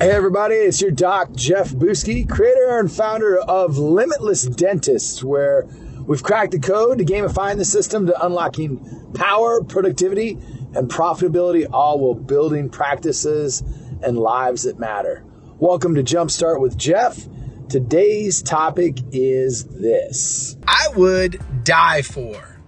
Hey 0.00 0.12
everybody, 0.12 0.54
it's 0.54 0.80
your 0.80 0.92
doc, 0.92 1.34
Jeff 1.34 1.72
Buske, 1.72 2.26
creator 2.26 2.78
and 2.78 2.90
founder 2.90 3.36
of 3.38 3.76
Limitless 3.76 4.44
Dentists, 4.44 5.22
where 5.22 5.66
we've 6.06 6.22
cracked 6.22 6.52
the 6.52 6.58
code 6.58 6.96
to 6.96 7.04
gamifying 7.04 7.58
the 7.58 7.66
system 7.66 8.06
to 8.06 8.24
unlocking 8.24 9.12
power, 9.12 9.62
productivity, 9.62 10.38
and 10.74 10.88
profitability, 10.88 11.68
all 11.70 11.98
while 11.98 12.14
building 12.14 12.70
practices 12.70 13.60
and 14.02 14.16
lives 14.16 14.62
that 14.62 14.78
matter. 14.78 15.22
Welcome 15.58 15.94
to 15.96 16.02
Jumpstart 16.02 16.62
with 16.62 16.78
Jeff. 16.78 17.28
Today's 17.68 18.40
topic 18.40 18.96
is 19.12 19.64
this 19.64 20.56
I 20.66 20.88
would 20.96 21.42
die 21.62 22.00
for. 22.00 22.58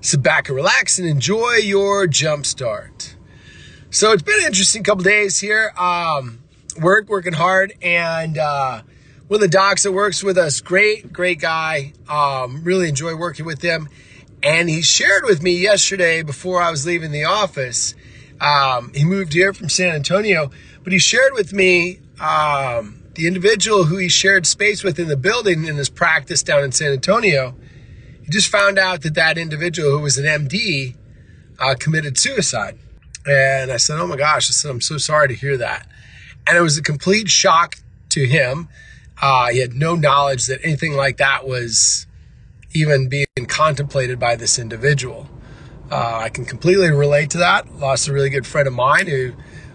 Sit 0.00 0.20
back 0.20 0.48
and 0.48 0.56
relax 0.56 0.98
and 0.98 1.06
enjoy 1.06 1.58
your 1.62 2.08
jumpstart. 2.08 3.14
So 3.90 4.10
it's 4.10 4.24
been 4.24 4.40
an 4.40 4.46
interesting 4.46 4.82
couple 4.82 5.04
days 5.04 5.38
here. 5.38 5.72
Um, 5.78 6.41
work, 6.76 7.08
working 7.08 7.32
hard, 7.32 7.74
and 7.82 8.38
uh, 8.38 8.82
one 9.28 9.36
of 9.36 9.40
the 9.40 9.48
docs 9.48 9.84
that 9.84 9.92
works 9.92 10.22
with 10.22 10.36
us, 10.36 10.60
great, 10.60 11.12
great 11.12 11.40
guy. 11.40 11.92
Um, 12.08 12.62
really 12.64 12.88
enjoy 12.88 13.14
working 13.14 13.46
with 13.46 13.62
him. 13.62 13.88
And 14.42 14.68
he 14.68 14.82
shared 14.82 15.24
with 15.24 15.42
me 15.42 15.52
yesterday 15.52 16.22
before 16.22 16.60
I 16.60 16.70
was 16.70 16.84
leaving 16.84 17.12
the 17.12 17.24
office. 17.24 17.94
Um, 18.40 18.92
he 18.92 19.04
moved 19.04 19.32
here 19.32 19.54
from 19.54 19.68
San 19.68 19.94
Antonio, 19.94 20.50
but 20.82 20.92
he 20.92 20.98
shared 20.98 21.32
with 21.34 21.52
me 21.52 22.00
um, 22.20 23.04
the 23.14 23.26
individual 23.26 23.84
who 23.84 23.96
he 23.98 24.08
shared 24.08 24.46
space 24.46 24.82
with 24.82 24.98
in 24.98 25.08
the 25.08 25.16
building 25.16 25.64
in 25.64 25.76
his 25.76 25.88
practice 25.88 26.42
down 26.42 26.64
in 26.64 26.72
San 26.72 26.92
Antonio. 26.92 27.54
He 28.24 28.30
just 28.30 28.48
found 28.48 28.78
out 28.78 29.02
that 29.02 29.14
that 29.14 29.38
individual 29.38 29.90
who 29.92 30.00
was 30.00 30.18
an 30.18 30.24
MD 30.24 30.96
uh, 31.58 31.74
committed 31.78 32.18
suicide. 32.18 32.78
And 33.24 33.70
I 33.70 33.76
said, 33.76 34.00
Oh 34.00 34.06
my 34.06 34.16
gosh, 34.16 34.50
I 34.50 34.52
said, 34.52 34.70
I'm 34.70 34.80
so 34.80 34.98
sorry 34.98 35.28
to 35.28 35.34
hear 35.34 35.56
that. 35.58 35.86
And 36.46 36.56
it 36.56 36.60
was 36.60 36.76
a 36.78 36.82
complete 36.82 37.28
shock 37.28 37.76
to 38.10 38.26
him. 38.26 38.68
Uh, 39.20 39.50
he 39.50 39.60
had 39.60 39.74
no 39.74 39.94
knowledge 39.94 40.46
that 40.46 40.60
anything 40.64 40.94
like 40.94 41.18
that 41.18 41.46
was 41.46 42.06
even 42.74 43.08
being 43.08 43.26
contemplated 43.46 44.18
by 44.18 44.34
this 44.34 44.58
individual. 44.58 45.28
Uh, 45.90 46.20
I 46.22 46.28
can 46.30 46.44
completely 46.44 46.90
relate 46.90 47.30
to 47.30 47.38
that. 47.38 47.76
Lost 47.76 48.08
a 48.08 48.12
really 48.12 48.30
good 48.30 48.46
friend 48.46 48.66
of 48.66 48.74
mine 48.74 49.06
who, 49.06 49.34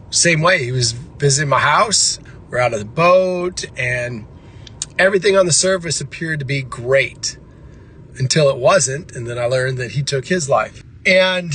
same 0.09 0.41
way, 0.41 0.63
he 0.63 0.71
was 0.71 0.91
visiting 0.91 1.49
my 1.49 1.59
house. 1.59 2.19
We're 2.49 2.59
out 2.59 2.73
of 2.73 2.79
the 2.79 2.85
boat, 2.85 3.65
and 3.77 4.25
everything 4.97 5.37
on 5.37 5.45
the 5.45 5.51
surface 5.51 6.01
appeared 6.01 6.39
to 6.39 6.45
be 6.45 6.61
great 6.63 7.37
until 8.17 8.49
it 8.49 8.57
wasn't. 8.57 9.15
And 9.15 9.27
then 9.27 9.37
I 9.37 9.45
learned 9.45 9.77
that 9.77 9.91
he 9.91 10.01
took 10.01 10.25
his 10.25 10.49
life. 10.49 10.83
And, 11.05 11.53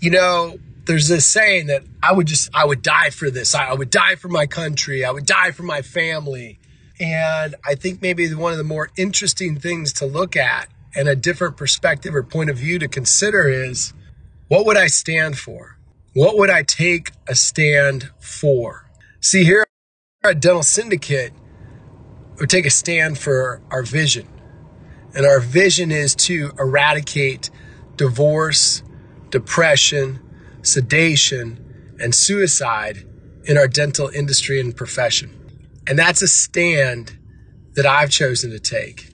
you 0.00 0.10
know, 0.10 0.58
there's 0.86 1.08
this 1.08 1.26
saying 1.26 1.66
that 1.68 1.82
I 2.02 2.12
would 2.12 2.26
just, 2.26 2.50
I 2.54 2.64
would 2.64 2.82
die 2.82 3.10
for 3.10 3.30
this. 3.30 3.54
I, 3.54 3.72
would 3.72 3.90
die 3.90 4.16
for 4.16 4.28
my 4.28 4.46
country. 4.46 5.04
I 5.04 5.10
would 5.10 5.26
die 5.26 5.50
for 5.50 5.62
my 5.62 5.82
family. 5.82 6.58
And 7.00 7.54
I 7.64 7.74
think 7.74 8.02
maybe 8.02 8.32
one 8.34 8.52
of 8.52 8.58
the 8.58 8.64
more 8.64 8.90
interesting 8.96 9.58
things 9.58 9.92
to 9.94 10.06
look 10.06 10.36
at 10.36 10.68
and 10.94 11.08
a 11.08 11.16
different 11.16 11.56
perspective 11.56 12.14
or 12.14 12.22
point 12.22 12.50
of 12.50 12.56
view 12.56 12.78
to 12.78 12.88
consider 12.88 13.48
is 13.48 13.92
what 14.48 14.66
would 14.66 14.76
I 14.76 14.86
stand 14.86 15.38
for? 15.38 15.78
What 16.12 16.38
would 16.38 16.50
I 16.50 16.62
take 16.62 17.10
a 17.26 17.34
stand 17.34 18.10
for? 18.20 18.88
See, 19.20 19.44
here 19.44 19.64
at 20.22 20.40
Dental 20.40 20.62
Syndicate, 20.62 21.32
we 22.38 22.46
take 22.46 22.66
a 22.66 22.70
stand 22.70 23.18
for 23.18 23.62
our 23.70 23.82
vision. 23.82 24.28
And 25.14 25.26
our 25.26 25.40
vision 25.40 25.90
is 25.90 26.14
to 26.16 26.52
eradicate 26.58 27.50
divorce, 27.96 28.82
depression, 29.30 30.20
sedation, 30.66 31.96
and 32.00 32.14
suicide 32.14 33.06
in 33.44 33.56
our 33.56 33.68
dental 33.68 34.08
industry 34.08 34.60
and 34.60 34.76
profession. 34.76 35.30
And 35.86 35.98
that's 35.98 36.22
a 36.22 36.28
stand 36.28 37.16
that 37.74 37.86
I've 37.86 38.10
chosen 38.10 38.50
to 38.50 38.58
take. 38.58 39.12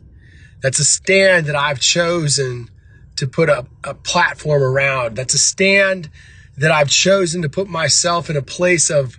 That's 0.62 0.78
a 0.78 0.84
stand 0.84 1.46
that 1.46 1.56
I've 1.56 1.80
chosen 1.80 2.68
to 3.16 3.26
put 3.26 3.48
a, 3.48 3.66
a 3.84 3.94
platform 3.94 4.62
around. 4.62 5.16
That's 5.16 5.34
a 5.34 5.38
stand 5.38 6.10
that 6.56 6.70
I've 6.70 6.90
chosen 6.90 7.42
to 7.42 7.48
put 7.48 7.68
myself 7.68 8.30
in 8.30 8.36
a 8.36 8.42
place 8.42 8.90
of 8.90 9.16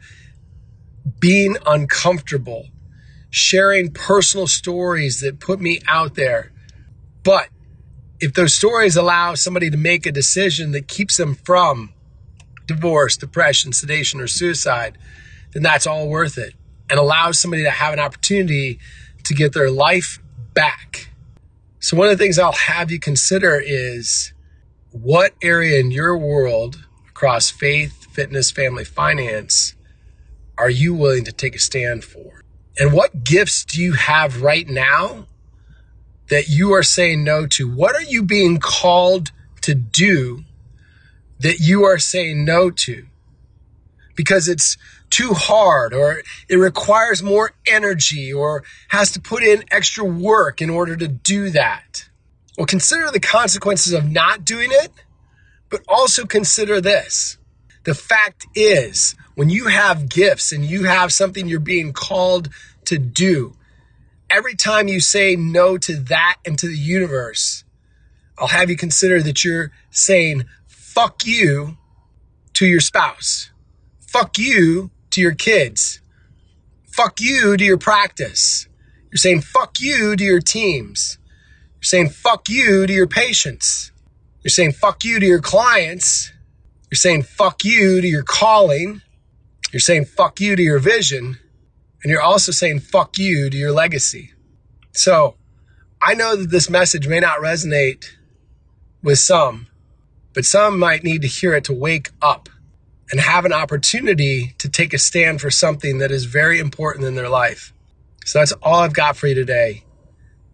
being 1.20 1.58
uncomfortable, 1.66 2.68
sharing 3.30 3.92
personal 3.92 4.48
stories 4.48 5.20
that 5.22 5.40
put 5.40 5.60
me 5.60 5.82
out 5.88 6.16
there. 6.16 6.52
But 7.24 7.50
if 8.20 8.34
those 8.34 8.54
stories 8.54 8.96
allow 8.96 9.34
somebody 9.34 9.70
to 9.72 9.78
make 9.78 10.06
a 10.06 10.12
decision 10.12 10.72
that 10.72 10.88
keeps 10.88 11.18
them 11.18 11.36
from 11.36 11.94
divorce, 12.72 13.18
depression, 13.18 13.74
sedation, 13.74 14.20
or 14.20 14.28
suicide, 14.28 14.98
then 15.54 15.64
that's 15.64 15.88
all 15.88 16.08
worth 16.08 16.38
it 16.38 16.54
and 16.90 17.00
allows 17.00 17.40
somebody 17.40 17.64
to 17.64 17.70
have 17.72 17.94
an 17.94 18.00
opportunity 18.00 18.80
to 19.24 19.34
get 19.34 19.54
their 19.54 19.72
life 19.72 20.20
back. 20.54 21.10
So, 21.80 21.98
one 21.98 22.10
of 22.10 22.18
the 22.18 22.24
things 22.24 22.38
I'll 22.38 22.52
have 22.52 22.92
you 22.92 23.00
consider 23.00 23.62
is 23.64 24.34
what 24.92 25.34
area 25.42 25.80
in 25.80 25.92
your 25.92 26.18
world 26.18 26.86
across 27.10 27.50
faith, 27.50 28.08
fitness, 28.12 28.52
family, 28.52 28.84
finance 28.84 29.76
are 30.58 30.70
you 30.70 30.94
willing 30.94 31.24
to 31.24 31.32
take 31.32 31.56
a 31.56 31.60
stand 31.60 32.04
for? 32.04 32.44
And 32.78 32.94
what 32.94 33.24
gifts 33.24 33.66
do 33.66 33.82
you 33.82 33.94
have 33.94 34.44
right 34.44 34.68
now 34.68 35.26
that 36.30 36.50
you 36.50 36.72
are 36.74 36.84
saying 36.84 37.24
no 37.24 37.48
to? 37.48 37.68
What 37.68 37.96
are 37.96 38.04
you 38.04 38.22
being 38.22 38.60
called 38.60 39.32
to 39.62 39.74
do 39.74 40.44
that 41.42 41.60
you 41.60 41.84
are 41.84 42.00
saying 42.00 42.46
no 42.46 42.70
to 42.70 43.06
because 44.16 44.48
it's 44.48 44.78
too 45.10 45.34
hard 45.34 45.94
or 45.94 46.22
it 46.48 46.56
requires 46.56 47.22
more 47.22 47.52
energy 47.68 48.32
or 48.32 48.64
has 48.90 49.12
to 49.12 49.20
put 49.20 49.44
in 49.44 49.64
extra 49.72 50.04
work 50.04 50.62
in 50.62 50.70
order 50.70 50.96
to 50.96 51.08
do 51.08 51.50
that. 51.50 52.10
Well, 52.58 52.66
consider 52.66 53.12
the 53.12 53.20
consequences 53.20 53.94
of 53.94 54.10
not 54.10 54.46
doing 54.46 54.70
it, 54.72 54.92
but 55.70 55.82
also 55.88 56.26
consider 56.26 56.82
this. 56.82 57.38
The 57.84 57.96
fact 57.96 58.46
is, 58.56 59.16
when 59.36 59.50
you 59.50 59.68
have 59.68 60.10
gifts 60.10 60.52
and 60.52 60.64
you 60.64 60.84
have 60.84 61.12
something 61.12 61.48
you're 61.48 61.60
being 61.60 61.94
called 61.94 62.50
to 62.86 62.98
do, 62.98 63.56
every 64.30 64.56
time 64.56 64.88
you 64.88 65.00
say 65.00 65.36
no 65.36 65.78
to 65.78 65.96
that 65.96 66.38
and 66.46 66.60
to 66.60 66.68
the 66.68 66.78
universe, 66.78 67.64
I'll 68.38 68.48
have 68.48 68.70
you 68.70 68.78
consider 68.78 69.22
that 69.24 69.44
you're 69.44 69.72
saying 69.90 70.46
fuck 70.94 71.26
you 71.26 71.78
to 72.54 72.66
your 72.66 72.82
spouse. 72.82 73.50
Fuck 74.08 74.38
you 74.38 74.92
to 75.12 75.22
your 75.22 75.34
kids. 75.34 76.02
Fuck 76.86 77.22
you 77.22 77.56
to 77.56 77.64
your 77.64 77.78
practice. 77.78 78.68
You're 79.10 79.18
saying 79.18 79.42
fuck 79.42 79.80
you 79.80 80.16
to 80.18 80.24
your 80.24 80.42
teams. 80.42 81.18
You're 81.76 81.84
saying 81.84 82.10
fuck 82.10 82.50
you 82.50 82.86
to 82.86 82.94
your 82.94 83.08
patients. 83.08 83.92
You're 84.44 84.50
saying 84.50 84.74
fuck 84.74 85.06
you 85.06 85.20
to 85.20 85.26
your 85.26 85.40
clients. 85.40 86.32
You're 86.92 86.98
saying 86.98 87.24
fuck 87.24 87.64
you 87.64 88.02
to 88.02 88.08
your 88.08 88.24
calling. 88.24 89.02
You're 89.72 89.80
saying 89.80 90.06
fuck 90.06 90.42
you 90.42 90.58
to 90.58 90.62
your 90.62 90.80
vision. 90.80 91.40
And 92.04 92.12
you're 92.12 92.22
also 92.22 92.52
saying 92.52 92.80
fuck 92.80 93.18
you 93.18 93.50
to 93.50 93.56
your 93.58 93.72
legacy. 93.72 94.34
So 94.92 95.36
I 96.02 96.16
know 96.16 96.36
that 96.36 96.50
this 96.50 96.70
message 96.70 97.08
may 97.08 97.22
not 97.22 97.40
resonate 97.40 98.06
with 99.02 99.20
some, 99.20 99.68
but 100.34 100.46
some 100.46 100.80
might 100.80 101.04
need 101.04 101.22
to 101.22 101.28
hear 101.28 101.54
it 101.54 101.64
to 101.66 101.74
wake 101.74 102.10
up 102.22 102.50
and 103.12 103.20
have 103.20 103.46
an 103.46 103.54
opportunity 103.54 104.56
to 104.58 104.70
take 104.70 104.94
a 104.94 104.98
stand 104.98 105.42
for 105.42 105.52
something 105.52 105.98
that 105.98 106.12
is 106.12 106.26
very 106.26 106.60
important 106.60 107.06
in 107.06 107.16
their 107.16 107.30
life. 107.30 107.74
So 108.26 108.40
that's 108.40 108.54
all 108.64 108.76
I've 108.76 108.94
got 108.94 109.18
for 109.18 109.28
you 109.28 109.36
today. 109.36 109.84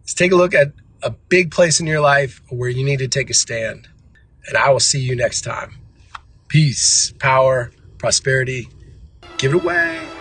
Let's 0.00 0.14
take 0.14 0.32
a 0.32 0.36
look 0.36 0.54
at 0.54 0.72
a 1.02 1.10
big 1.10 1.50
place 1.50 1.78
in 1.78 1.86
your 1.86 2.00
life 2.00 2.42
where 2.48 2.68
you 2.68 2.84
need 2.84 2.98
to 2.98 3.08
take 3.08 3.30
a 3.30 3.34
stand. 3.34 3.88
And 4.46 4.56
I 4.56 4.70
will 4.70 4.80
see 4.80 5.00
you 5.00 5.14
next 5.14 5.42
time. 5.42 5.76
Peace, 6.48 7.12
power, 7.18 7.70
prosperity. 7.98 8.68
Give 9.36 9.54
it 9.54 9.62
away. 9.62 10.17